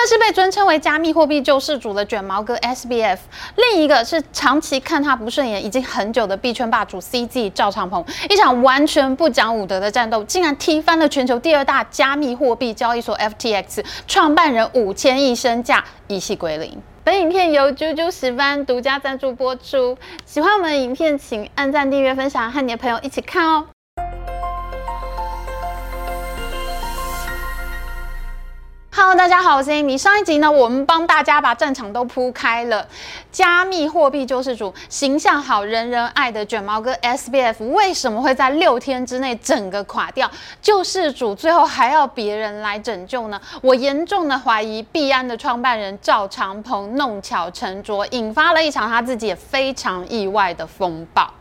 [0.00, 3.18] 个是被尊称为加密货币救世主的卷毛哥 SBF，
[3.56, 8.04] 另一个是长期看他不顺眼已经很久的币圈霸主 CZ 赵长鹏。
[8.28, 16.80] 一场完全不讲武德的战斗，竟然踢翻了全球第二大加密货币交易所 FTX 创办人五千亿身价，一夕归零。
[17.04, 19.98] 本影片由啾啾石斑独家赞助播出。
[20.24, 23.66] 喜欢我们的影片，请按赞、订阅、分享，和你的朋友一起看哦。
[29.02, 29.96] Hello，大家好，我是 Amy。
[29.96, 32.86] 上一集呢，我们帮大家把战场都铺开了。
[33.32, 40.30] 加密货币救世主，形象好、人人爱的卷毛哥 SBF，为什么会在六天之内整个垮掉？
[40.60, 43.40] 救世主最后还要别人来拯救呢？
[43.62, 51.32] 我严重的怀疑币安的创办人赵长鹏弄巧成拙，引发了一场他自己也非常意外的风暴。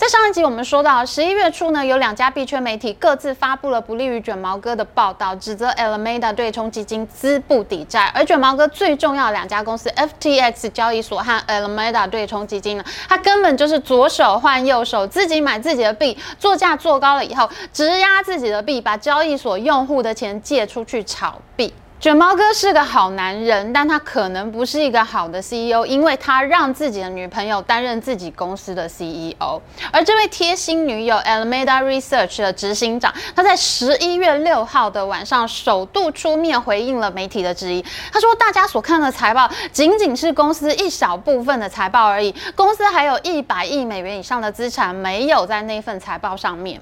[0.00, 8.10] 在上一集我们说到，十一月初呢，有两家币圈媒体各自发布了不利于卷毛哥的报道，指责 Alameda 对冲基金资不抵债。
[8.14, 21.74] 而卷毛哥最重要的两家公司 FTX 交易所和 Alameda 对冲基金呢，他根本就是左手换右手，自己买自己的币，作价做高了以后，质押自己的币，把交易所用户的钱借出去炒币。
[22.00, 29.60] 卷毛哥是个好男人，但他可能不是一个好的 CEO，因为他让自己的女朋友担任自己公司的 CEO。
[29.92, 37.84] 而这位贴心女友 Alameda Research 的执行长，他在十一月六号的晚上首度出面回应了媒体的质疑。
[38.10, 46.80] 他说：“大家所看的财报仅仅是公司一小部分的财报而已，公司还有一百亿美元以上的资产没有在那份财报上面。”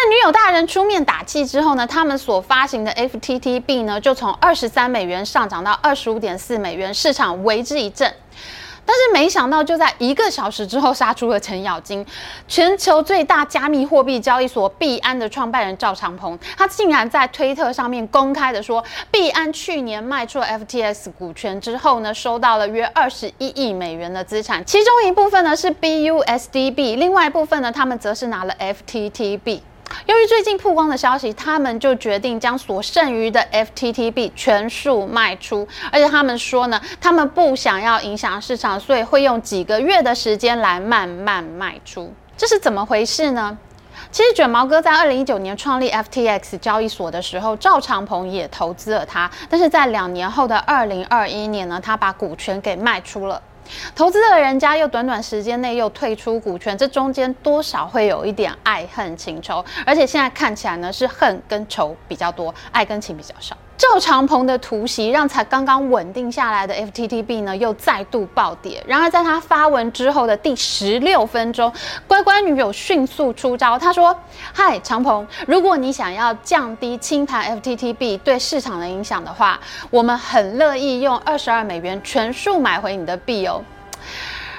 [0.00, 8.14] 在女友大人出面打气之后呢，他们所发行的 FTT 币呢，就从二十三美元上涨到二十五点四美元，市场为之一振。
[8.86, 12.06] 但是没想到，就在一个小时之后，杀出了程咬金。
[12.46, 29.60] 全球最大加密货币交易所币安的创办人赵长鹏，他竟然在推特上面公开的说，币安去年卖出了 FTS 股权之后呢，收到了约二十一亿美元的资产，其中一部分呢是 BUSD 币，另外一部分呢，他们则是拿了 FTT 币。
[30.06, 42.12] 由于最近曝光的消息，他们就决定将所剩余的 FTTB 全数卖出，而且他们说呢，他们不想要影响市场，所以会用几个月的时间来慢慢卖出。
[42.36, 43.58] 这是怎么回事呢？
[44.10, 53.42] 其实卷毛哥在二零一九年创立 FTX 交易所的时候，赵长鹏也投资了他，但是在两年后的二零二一年呢，他把股权给卖出了。
[53.94, 63.56] 投资的人家又短短时间内又退出股权，这中间多少会有一点爱恨情仇，而且现在看起来呢是恨跟仇比较多，爱跟情比较少。
[63.78, 68.82] 赵长鹏的突袭让才刚刚稳定下来的 FTTB 呢又再度暴跌。
[68.88, 71.72] 然而在他发文之后的第十六分钟，
[72.08, 74.14] 乖乖女友迅速出招，他说
[74.52, 83.62] ：“嗨，长鹏，如果你想要降低清盘 FTTB 对市场的影响的话，我们很乐意用二十二美元全数买回你的币哦。”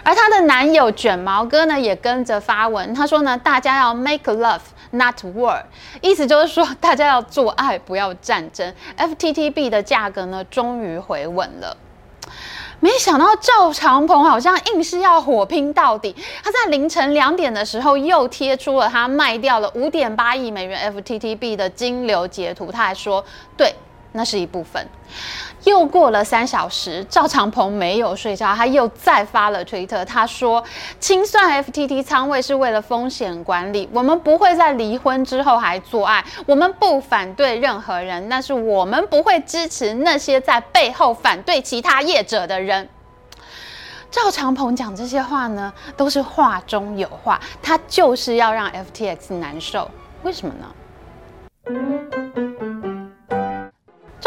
[0.02, 4.62] 而她的男友卷毛哥呢也跟着发文，他说呢：“大家要 make love。”
[4.92, 5.64] Not war，
[6.02, 8.74] 意思就是说大家要做爱，不要战争。
[8.98, 11.78] FTTB 的价格呢，终于回稳了。
[12.80, 16.16] 没想到赵长鹏好像硬是要火拼到底。
[16.44, 23.24] 他在凌晨两点的时候又贴出了他卖掉了五点八亿美元 FTTB 的金流截图，他还说
[23.58, 23.76] ：“对，
[24.14, 24.88] 那是一部分。”
[25.66, 30.06] 又过了三小时，赵长鹏没有睡觉，他又再发了推特。
[30.06, 30.64] 他说
[31.00, 36.24] ：“清算 FTT 仓位是为了风险管理，我们不会在离婚之后还做爱。
[36.46, 42.88] 我们不反对任何人，但是我们不会支持那些在背后反对其他业者的人。”
[44.12, 49.92] 赵长鹏讲这些话呢，都是话中有话，他就是要让 FTX 难受。
[50.24, 50.66] 为什么呢？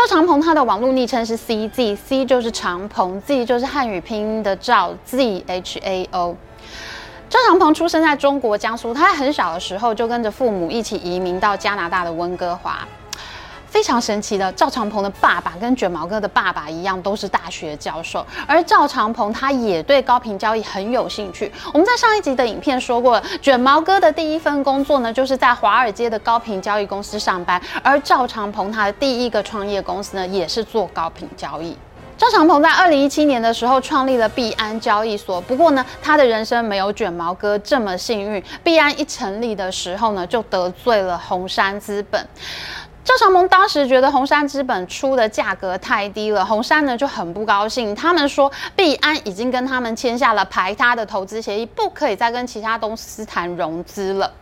[0.03, 6.37] 赵长鹏他的网络昵称是 CZ，C 就是长鹏，Z 就是汉语拼音的赵，Z H A O。
[7.31, 12.81] 赵长鹏出生在中国江苏，他在很小的时候就跟着父母一起移民到加拿大的温哥华。
[13.73, 18.25] 非常神奇的，赵长鹏的爸爸跟卷毛哥的爸爸一样，都是大学教授。
[18.47, 21.51] 而赵长鹏他也对高频交易很有兴趣。
[21.73, 27.59] 我们在上一集的影片说过，卷毛哥的第一份工作呢，就是在华尔街的高频交易公司上班。
[27.83, 31.75] 而赵长鹏他的第一个创业公司呢，也是做高频交易。
[32.19, 35.41] 赵长鹏在二零一七年的时候创立了币安交易所。
[35.41, 38.45] 不过呢，他的人生没有卷毛哥这么幸运。
[38.63, 42.25] 币安一成立的时候呢，就得罪了红杉资本。
[43.05, 47.93] 赵长鹏当时觉得红杉资本出的价格太低了，红杉呢就很不高兴。
[47.97, 54.33] 他们说币安已经跟他们签下了排他的投资协议，不可以再跟其他公司谈融资了。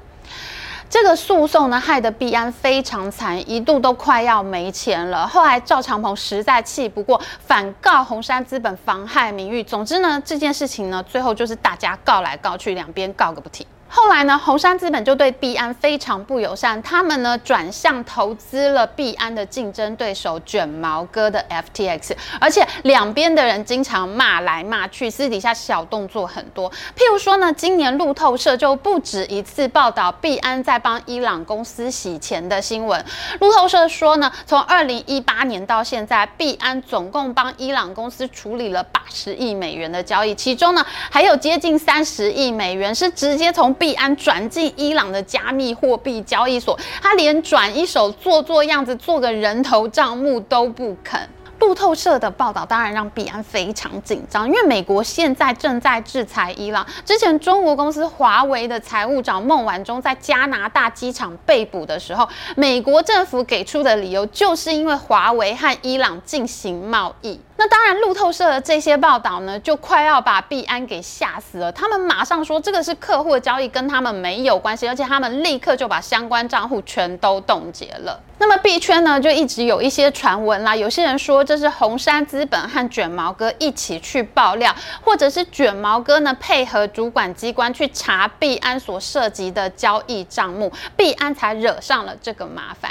[0.91, 5.27] 这个诉讼呢，害得币安非常惨，一度都快要没钱了。
[5.27, 9.63] 后来赵长鹏实在气不过，反告红杉资本妨害名誉。
[9.63, 13.67] 总之呢，这件事情呢，最后就是大家告来告去，两边告个不停。
[13.93, 26.71] 后来呢，红杉资本就对币安非常不友善，他们呢转向投资了币安的竞争对手卷毛哥的 FTX，而且两边的人经常骂来骂去，私底下小动作很多。
[26.71, 33.05] 譬如说呢，今年路透社就不止一次报道币安在帮伊朗公司洗钱的新闻。
[33.41, 51.19] 路透社说呢，从二零一八年到现在，币安总共帮伊朗公司处理了八十亿美元的交易，其中呢还有接近三十亿美元是直接从币安转进伊朗的加密货币交易所，他连转一手做做样子，做个人头账目都不肯。
[51.61, 56.87] 路透社的报道当然让币安非常紧张，因为美国现在正在制裁伊朗。
[57.05, 67.39] 之前中国公司华为的财务长孟晚舟在加拿大机场被捕的时候，美国政府给出的理由就是因为华为和伊朗进行贸易。
[67.61, 71.71] 那当然，路透社的这些报道呢，就快要把币安给吓死了。
[71.71, 78.19] 他们马上说这个是客户的交易，跟他们没有关系，而且他们立刻就把相关账户全都冻结了。
[78.39, 92.91] 那么币圈呢，就一直有一些传闻啦，有些人说这是红杉资本和卷毛哥一起去爆料，或者是卷毛哥呢配合主管机关去查币安所涉及的交易账目，币安才惹上了这个麻烦。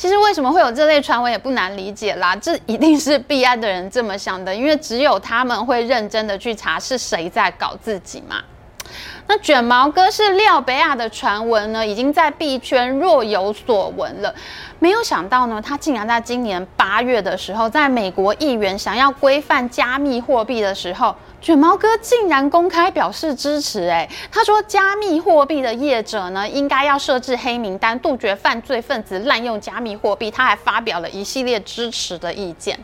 [0.00, 8.36] 其实为什么会有这类传闻也不难理解啦，这一定是币安的人这么想的，因为只有他们会认真的去查是谁在搞自己嘛。
[9.26, 14.34] 那卷毛哥是廖北亚的传闻呢，已经在币圈若有所闻了。
[14.78, 21.14] 没有想到呢，他竟然在今年八月的时候，在美国议员想要规范加密货币的时候。
[21.40, 30.30] 卷毛哥竟然公开表示支持，诶，他说加密货币的业者呢，应该要设置黑名单，杜绝犯罪分子滥用加密货币。
[30.30, 32.78] 他还发表了一系列支持的意见，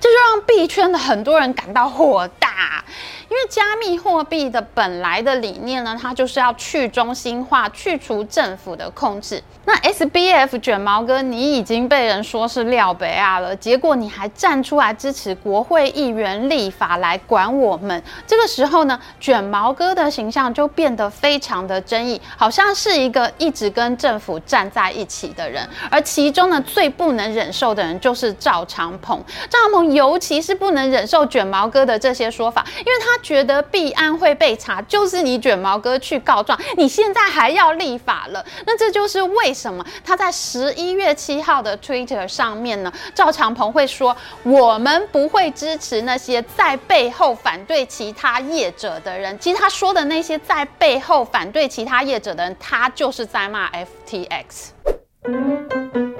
[0.00, 2.84] 这就让币圈的很多人感到火大。
[3.28, 9.42] 因为加密货币的本来的理念呢，它就是要去中心化，去除政府的控制。
[9.64, 18.02] 那 SBF 卷毛哥，你已经被人说是廖北亚了，结果你还站出来支持国会议员立法来管我们。
[18.26, 25.68] 这个时候呢，卷毛哥的形象就变得非常的争议，好像是一个一直跟政府站在一起的人。
[25.90, 29.18] 而其中呢，最不能忍受的人就是赵长鹏。
[29.48, 33.14] 赵长鹏尤其是不能忍受卷毛哥的这些说法，因为他。
[33.24, 49.38] 觉得币安会被查，就是你卷毛哥去告状，你现在还要立法了，那这就是为什么他在十一月七号的 Twitter 上面呢，赵长鹏会说，我们不会支持那些在背后反对其他业者的人。
[49.38, 56.13] 其实他说的那些在背后反对其他业者的人，他就是在骂 FTX。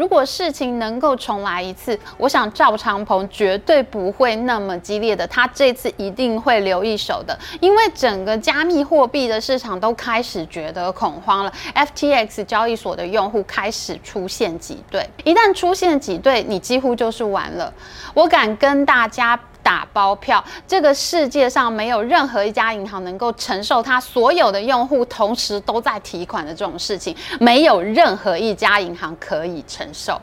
[0.00, 17.70] 如果事情能够重来一次，我想赵长鹏绝对不会那么激烈的，他这次一定会留一手的，因为整个加密货币的市场都开始觉得恐慌了，FTX 交易所的用户开始出现挤兑，一旦出现挤兑，你几乎就是完了。
[18.14, 19.38] 我敢跟大家。
[19.62, 30.20] 打包票，这个世界上没有任何一家银行能够承受它所有的用户同时都在提款的这种事情，没有任何一家银行可以承受。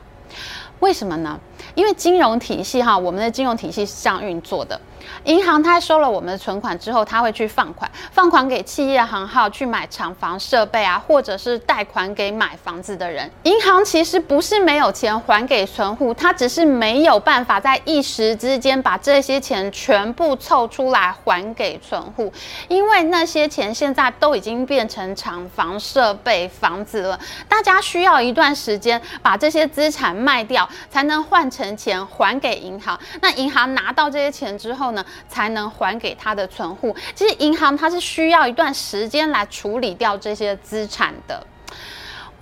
[0.80, 1.40] 为什么呢？
[1.74, 4.80] 因为金融体系哈，我们的金融体系是这样运作的。
[5.28, 13.30] 银行它收了我们的存款之后，它会去放款，放款给企业行号去买厂房设备啊，或者是贷款给买房子的人。
[13.44, 22.32] 银行其实不是没有钱还给存户，它只是没有办法在一时之间把这些钱全部凑出来还给存户，
[22.70, 27.20] 因为那些钱现在都已经变成厂房设备房子了，
[27.50, 32.98] 大家需要一段时间把这些资产卖掉，才能换成钱还给银行。
[33.22, 36.96] 那银行拿到这些钱之后呢，才能还给他的存户。
[37.16, 41.46] 其实银行它是需要一段时间来处理掉这些资产的。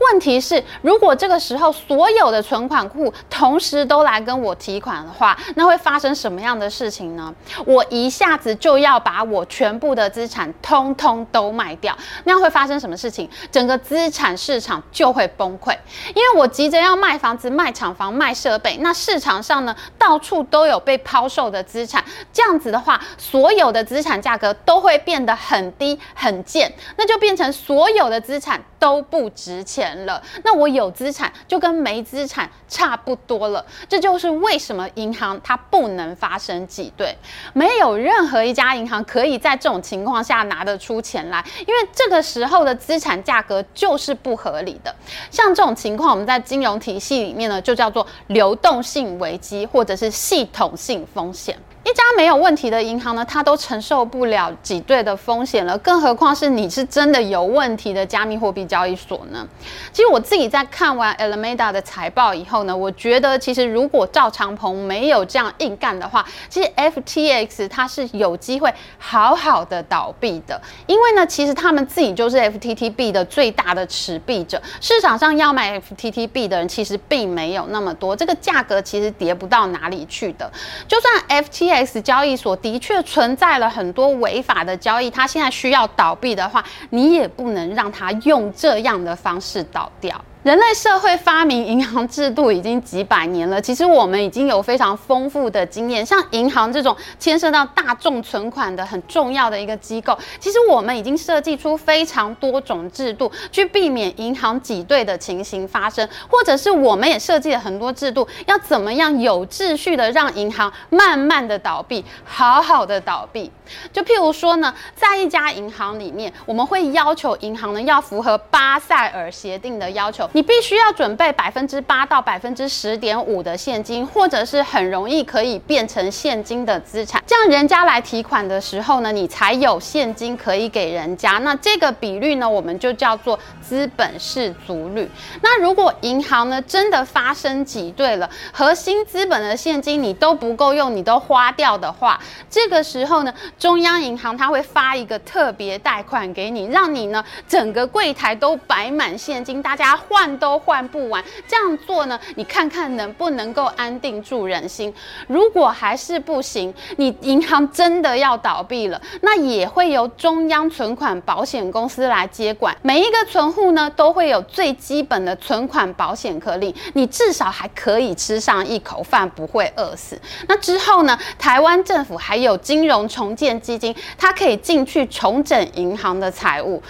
[0.05, 7.33] 问题是，如果这个时候所有的存款户同时都来跟我提款的话，那会发生什么样的事情呢？
[7.65, 13.29] 我一下子就要把我全部的资产通通都卖掉，那样会发生什么事情？
[13.51, 15.75] 整个资产市场就会崩溃，
[16.13, 29.94] 因为我急着要卖房子、卖厂房、卖设备，那市场上呢，到处都有被抛售的资产，这样子的话，所有的资产价格都会变得很低很贱，那就变成所有的资产都不值钱。
[30.05, 33.65] 了，那我有资产就跟没资产差不多了。
[33.87, 37.15] 这就是为什么银行它不能发生挤兑，
[37.53, 44.93] 没有任何一家银行可以在这种情况下拿得出钱来，因为这个时候的资产价格就是不合理的。
[45.31, 51.57] 像这种情况，我们在金融体系里面呢，就叫做流动性危机，或者是系统性风险。
[51.85, 59.47] 一家没有问题的银行呢，它都承受不了挤兑的风险了，更何况是你是真的有问题的加密货币交易所呢？
[59.93, 80.51] 其实我自己在看完 Alameda 的财报以后呢，我觉得其实如果赵长鹏没有这样硬干的话，其实 FTX 它是有机会好好的倒闭的，因为呢，其实他们自己就是 FTTB 的最大的持币者，市场上要买 FTTB 的人其实并没有那么多，这个价格其实跌不到哪里去的，
[80.87, 90.23] 就算 FTX X 交易所的确存在了很多违法的交易，它现在需要倒闭的话，你也不能让它用这样的方式倒掉。
[90.45, 96.05] 人类社会发明银行制度已经几百年了，其实我们已经有非常丰富的经验。
[96.05, 113.51] 像银行这种牵涉到大众存款的很重要的一个机构，其实我们已经设计出非常多种制度，去避免银行挤兑的情形发生，或者是我们也设计了很多制度，要怎么样有秩序的让银行慢慢的倒闭，好好的倒闭。
[113.91, 120.29] 就譬如说呢，在一家银行里面，我们会要求银行呢要符合巴塞尔协定的要求。
[120.35, 131.37] 你必须要准备百分之八到百分之十点五的现金，或者是很容易可以变成现金的资产，这样人家来提款的时候呢，你才有现金可以给人家。
[131.37, 135.09] 那这个比率呢，我们就叫做资本适足率。
[135.41, 150.24] 那如果银行呢真的发生挤兑了，核心资本的现金你都不够用，你都花掉的话，这个时候呢，中央银行它会发一个特别贷款给你，让你呢整个柜台都摆满现金，大家换。
[150.25, 152.19] 换都换不完，这样做呢？
[152.33, 154.91] 你看看能不能够安定住人心？
[155.27, 162.75] 如果还是不行，你银行真的要倒闭了，那也会由中央存款保险公司来接管。
[162.81, 170.19] 每一个存户呢，都会有最基本的存款保险可领，你至少还可以吃上一口饭，不会饿死。
[170.47, 171.15] 那之后呢？
[171.37, 176.81] 台湾政府还有金融重建基金，它可以进去重整银行的财务。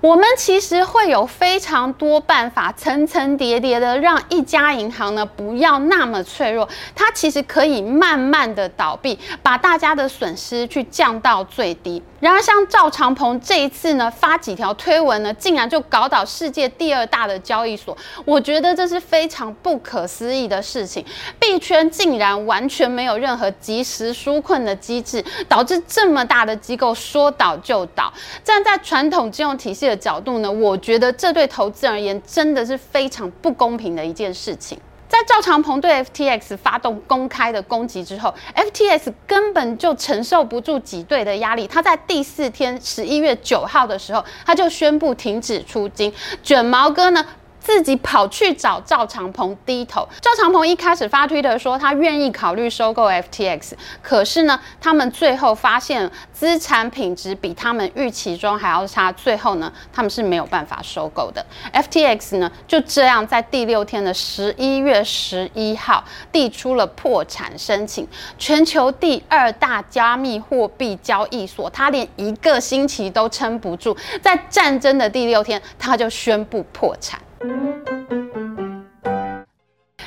[0.00, 12.02] 我们其实会有非常多办法，层层叠叠的让一家银行呢不要那么脆弱，它其实可以慢慢的倒闭，把大家的损失去降到最低。
[12.18, 21.04] 然而，像赵长鹏这一次呢发几条推文呢，竟然就搞倒世界第二大的交易所，我觉得这是非常不可思议的事情。
[21.38, 28.12] 币圈竟然完全没有任何及时纾困的机制，导致这么大的机构说倒就倒。
[28.44, 34.78] 站在传统金融体系的角度呢，我觉得这对投资而言真的是非常不公平的一件事情。
[35.08, 46.12] 在赵长鹏对 FTX 发动公开的攻击之后，FTX 根本就承受不住挤兑的压力，他在第四天十一月九号的时候，他就宣布停止出金。
[46.44, 47.26] 卷毛哥呢，
[47.60, 50.08] 自己跑去找赵长鹏低头。
[50.20, 61.44] 赵长鹏一开始发推特说他愿意考虑收购 FTX，可是呢，他们最后发现资产品质比他们预期中还要差，最后呢，他们是没有办法收购的。
[61.72, 66.02] FTX 呢，就这样在第六天的十一月十一号
[66.32, 68.08] 递出了破产申请。
[68.38, 77.20] 全球第二大加密货币交易所，他连一个星期都撑不住，在战争的第六天，他就宣布破产。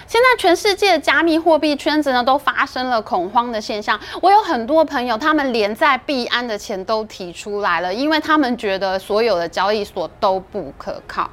[0.05, 3.99] 现在全世界的加密货币圈子呢，都发生了恐慌的现象。
[4.21, 11.27] 我有很多朋友，他们连在币安的钱都提出来了，因为他们觉得所有的交易所都不可靠。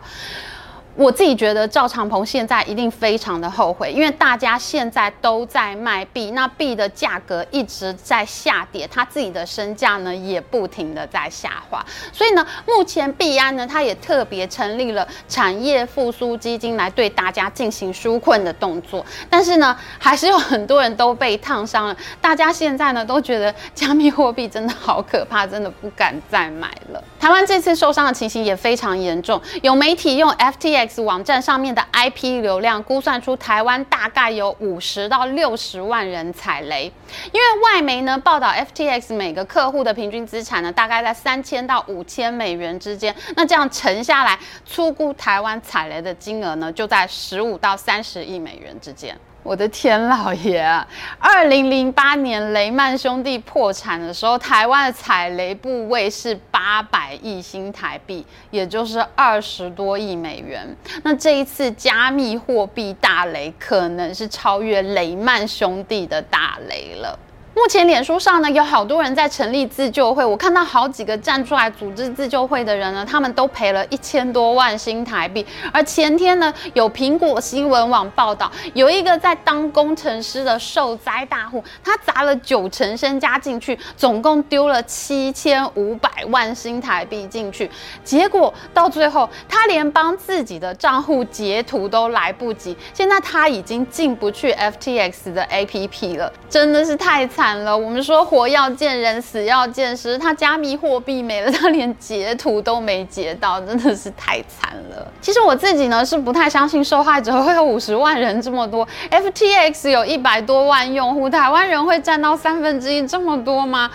[1.01, 27.03] 我自己觉得赵长鹏现在一定非常的后悔，因为大家现在都在卖币，那币的价格一直在下跌，他自己的身价呢也不停的在下滑，所以呢，目前币安呢，他也特别成立了产业复苏基金来对大家进行纾困的动作，但是呢，还是有很多人都被烫伤了，大家现在呢都觉得加密货币真的好可怕，真的不敢再买了。
[27.21, 31.03] 台湾这次受伤的情形也非常严重，有媒体用 FTX。
[31.03, 36.91] 网站上面的 IP 流量估算出台湾大概有五十到六十万人踩雷，
[37.31, 49.15] 因为外媒呢报道 FTX 每个客户的平均资产呢大概在三千到五千美元之间，那这样乘下来，粗估台湾踩雷的金额呢就在十五到三十亿美元之间。
[49.43, 50.87] 我的天老爷啊！
[51.19, 60.69] 二零零八年雷曼兄弟破产的时候，台湾的踩雷部位是八百亿新台币，也就是二十多亿美元。
[61.03, 67.19] 那这一次加密货币大雷，可能是超越雷曼兄弟的大雷了。
[67.53, 75.45] 目前脸书上呢，有好多人在成立自救会，我看到好几个站出来组织自救会的人呢，他们都赔了一千多万新台币。
[75.73, 87.69] 而前天呢，有苹果新闻网报道，有一个在当工程师的受灾大户，他砸了九成身家进去，总共丢了七千五百万新台币进去，
[88.05, 97.40] 结果到最后，他连帮自己的账户截图都来不及，现在他已经进不去 FTX 的 APP 了，真的是太惨。
[97.41, 100.19] 惨了，我们说活要见人，死要见尸。
[100.19, 105.11] 他加密货币没了，他连截图都没截到，真的是太惨了。
[105.23, 113.91] 其实我自己呢是不太相信受害者会有五十万人这么多，FTX 有一百多万用户，台湾人会占到三分之一这么多吗？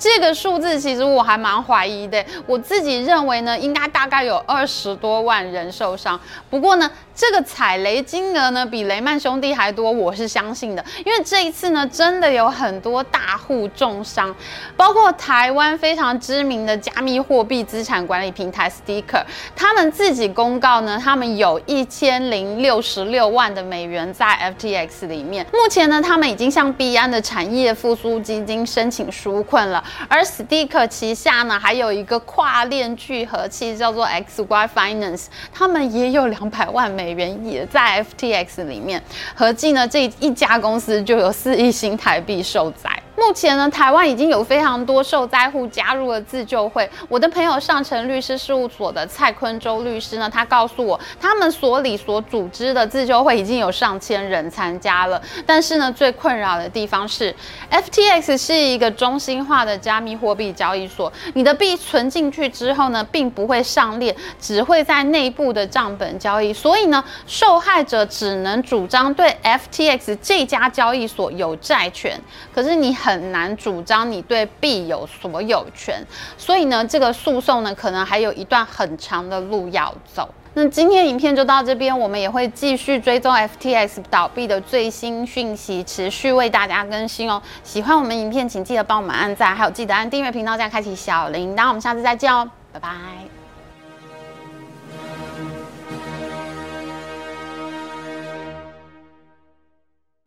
[0.00, 6.18] 这个数字其实我还蛮怀疑的，我自己认为呢，应该大概有二十多万人受伤。
[6.48, 14.34] 不过呢，这个踩雷金额呢比雷曼兄弟还多，我是相信的，因为这一次呢，真的有很多大户重伤，
[14.74, 19.22] 包括台湾非常知名的加密货币资产管理平台 Sticker，
[19.54, 25.44] 他们自己公告呢，他们有一千零六十六万的美元在 FTX 里面。
[25.52, 29.84] 目前呢，他们已经向币安的产业复苏基金申请纾困了。
[30.08, 39.02] 而 Sticker 旗下呢，还有一个跨链聚合器叫做 XY Finance，他们也有两百万美元也在 FTX 里面，
[39.34, 42.90] 合计呢，这一家公司就有四亿新台币受灾。
[43.20, 46.88] 目前呢，台湾已经有非常多受灾户加入了自救会。
[47.06, 55.20] 我的朋友上城律师事务所的蔡坤周律师呢，他告诉我，他们所里所组织的自救会已经有上千人参加了。
[55.44, 57.32] 但是呢，最困扰的地方是
[57.70, 66.54] ，FTX 是一个中心化的加密货币交易所，你的币存进去之后呢，并不会上链，只会在内部的账本交易。
[66.54, 72.18] 所以呢，受害者只能主张对 FTX 这家交易所有债权。
[72.54, 76.02] 可是你很很难主张你对币有所有权，
[76.38, 80.28] 所以呢，这个诉讼呢，可能还有一段很长的路要走。
[80.54, 87.40] 那今天影片就到这边，我们也会继续追踪 FTX 倒闭的最新讯息，持续为大家更新哦。
[87.62, 91.68] 喜欢我们影片，请记得帮我们按赞，还有记得按订阅频道，再开启小铃铛。
[91.68, 93.39] 我们下次再见哦，拜拜。